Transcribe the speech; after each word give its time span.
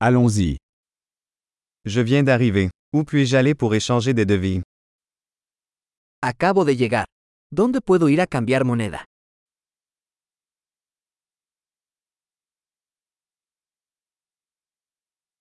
Allons-y. 0.00 0.58
Je 1.84 2.00
viens 2.00 2.22
d'arriver. 2.22 2.70
Où 2.92 3.02
puis-je 3.02 3.36
aller 3.36 3.54
pour 3.56 3.74
échanger 3.74 4.14
des 4.14 4.24
devis? 4.24 4.62
Acabo 6.22 6.64
de 6.64 6.72
llegar. 6.72 7.06
¿Dónde 7.50 7.80
puedo 7.80 8.08
ir 8.08 8.20
a 8.20 8.26
cambiar 8.26 8.64
moneda? 8.64 9.04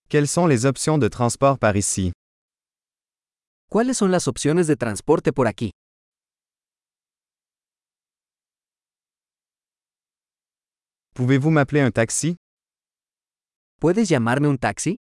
Quelles 0.10 0.30
sont 0.30 0.48
les 0.48 0.66
options 0.66 0.98
de 0.98 1.08
transport 1.10 1.60
par 1.60 1.76
ici? 1.78 2.12
¿Cuáles 3.70 3.98
son 3.98 4.10
las 4.12 4.28
opciones 4.28 4.66
de 4.68 4.76
transporte 4.76 5.34
por 5.34 5.48
aquí? 5.48 5.72
Pouvez-vous 11.14 11.52
m'appeler 11.52 11.82
un 11.82 11.92
taxi? 11.92 12.38
¿Puedes 13.80 14.10
llamarme 14.10 14.48
un 14.48 14.58
taxi? 14.58 14.98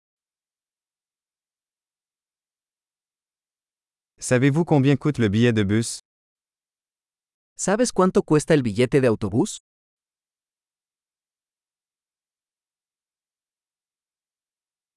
Savez-vous 4.20 4.66
combien 4.66 4.96
coûte 4.96 5.20
le 5.20 5.30
billet 5.30 5.54
de 5.54 5.64
bus? 5.64 6.00
¿Sabes 7.56 7.92
cuánto 7.92 8.24
cuesta 8.24 8.56
el 8.56 8.64
billete 8.64 9.00
de 9.00 9.06
autobús? 9.08 9.60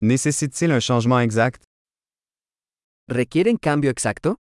Nécessite-t-il 0.01 0.73
un 0.73 0.81
changement 0.81 1.21
exact? 1.21 1.63
¿Requieren 3.09 3.59
cambio 3.59 3.91
exacto? 3.91 4.37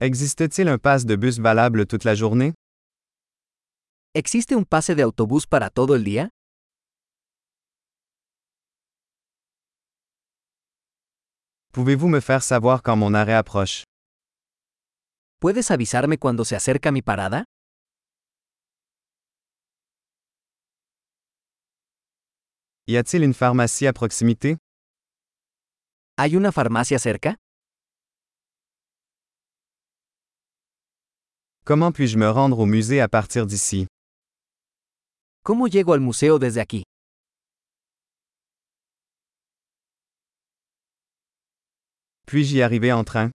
Existe-t-il 0.00 0.68
un 0.68 0.78
pass 0.78 1.04
de 1.04 1.16
bus 1.16 1.38
valable 1.38 1.84
toute 1.86 2.04
la 2.04 2.14
journée? 2.14 2.54
¿Existe 4.14 4.56
un 4.56 4.66
pase 4.66 4.94
de 4.94 5.02
autobús 5.02 5.46
para 5.46 5.70
todo 5.70 5.94
el 5.94 6.04
día? 6.04 6.28
Pouvez-vous 11.72 12.08
me 12.10 12.20
faire 12.20 12.42
savoir 12.42 12.82
quand 12.82 12.94
mon 12.94 13.14
arrêt 13.14 13.32
approche? 13.34 13.84
¿Puedes 15.40 15.70
avisarme 15.70 16.18
cuando 16.18 16.44
se 16.44 16.54
acerca 16.54 16.92
mi 16.92 17.00
parada? 17.00 17.44
Y 22.86 22.96
a-t-il 22.98 23.24
une 23.24 23.32
pharmacie 23.32 23.86
à 23.86 23.94
proximité? 23.94 24.58
¿Hay 26.18 26.36
una 26.36 26.52
farmacia 26.52 26.98
cerca? 26.98 27.36
Comment 31.64 31.92
puis-je 31.92 32.18
me 32.18 32.28
rendre 32.28 32.58
au 32.58 32.66
musée 32.66 33.00
à 33.00 33.08
partir 33.08 33.46
d'ici? 33.46 33.86
¿Cómo 35.44 35.66
llego 35.66 35.92
al 35.92 36.00
museo 36.00 36.38
desde 36.38 36.60
aquí? 36.60 36.84
Puis-je 42.26 42.58
y 42.58 42.62
arriver 42.62 42.90
en 42.90 43.04
train? 43.04 43.30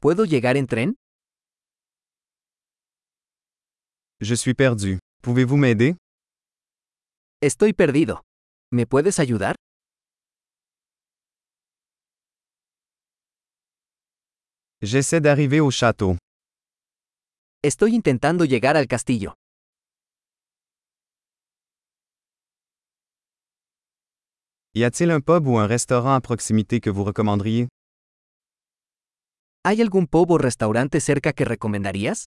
¿Puedo 0.00 0.24
llegar 0.24 0.56
en 0.56 0.66
tren? 0.68 0.94
Je 4.20 4.34
suis 4.36 4.54
perdu. 4.54 4.98
Pouvez-vous 5.22 5.56
m'aider? 5.58 5.96
Estoy 7.42 7.72
perdido. 7.72 8.22
¿Me 8.70 8.86
puedes 8.86 9.18
ayudar? 9.18 9.56
J'essaie 14.82 15.20
d'arriver 15.20 15.60
au 15.60 15.70
château. 15.72 16.16
Estoy 17.62 17.94
intentando 17.96 18.44
llegar 18.44 18.76
al 18.76 18.86
castillo. 18.86 19.34
Y 24.76 24.82
a-t-il 24.82 25.12
un 25.12 25.20
pub 25.20 25.46
ou 25.46 25.56
un 25.58 25.68
restaurant 25.68 26.14
à 26.14 26.20
proximité 26.20 26.80
que 26.80 26.90
vous 26.90 27.04
recommanderiez? 27.04 27.68
¿Hay 29.62 29.80
algún 29.80 30.08
pub 30.08 30.32
o 30.32 30.36
restaurante 30.36 30.98
cerca 31.00 31.32
que 31.32 31.44
recomendarías? 31.44 32.24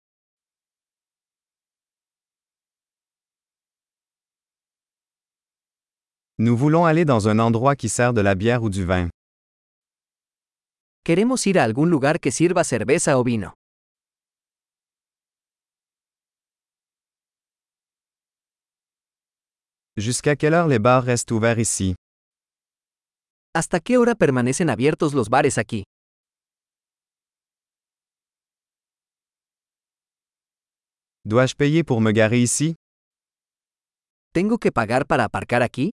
Nous 6.37 6.55
voulons 6.55 6.85
aller 6.85 7.03
dans 7.03 7.27
un 7.27 7.37
endroit 7.39 7.75
qui 7.75 7.89
sert 7.89 8.13
de 8.13 8.21
la 8.21 8.33
bière 8.33 8.63
ou 8.63 8.69
du 8.69 8.85
vin. 8.85 9.09
Queremos 11.03 11.45
ir 11.47 11.59
a 11.59 11.65
algún 11.65 11.89
lugar 11.89 12.21
que 12.21 12.31
sirva 12.31 12.63
cerveza 12.63 13.17
o 13.17 13.25
vino. 13.25 13.51
Jusqu'à 19.97 20.37
quelle 20.37 20.53
heure 20.53 20.69
les 20.69 20.79
bars 20.79 21.03
restent 21.03 21.31
ouverts 21.31 21.59
ici? 21.59 21.95
¿Hasta 23.59 23.79
qué 23.79 23.97
hora 23.97 24.13
permanecen 24.13 24.69
abiertos 24.69 25.15
los 25.15 25.29
bares 25.29 25.57
aquí? 25.57 25.81
Dois-je 31.25 31.55
payer 31.55 31.83
pour 31.83 31.99
me 31.99 32.13
garer 32.13 32.37
ici? 32.37 32.75
¿Tengo 34.31 34.59
que 34.59 34.71
pagar 34.71 35.07
para 35.07 35.23
aparcar 35.23 35.63
aquí? 35.63 35.89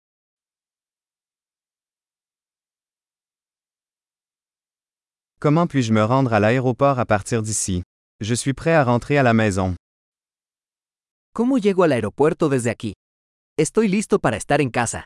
Comment 5.38 5.68
puis-je 5.68 5.92
me 5.92 6.02
rendre 6.02 6.32
à 6.32 6.40
l'aéroport 6.40 6.98
à 6.98 7.06
partir 7.06 7.42
d'ici? 7.42 7.84
Je 8.20 8.34
suis 8.34 8.54
prêt 8.54 8.74
à 8.74 8.82
rentrer 8.82 9.18
à 9.18 9.22
la 9.22 9.34
maison. 9.34 9.76
¿Cómo 11.32 11.58
llego 11.58 11.84
al 11.84 11.92
aeropuerto 11.92 12.48
desde 12.48 12.70
aquí? 12.70 12.94
Estoy 13.56 13.86
listo 13.86 14.18
para 14.18 14.36
estar 14.36 14.60
en 14.60 14.70
casa. 14.70 15.04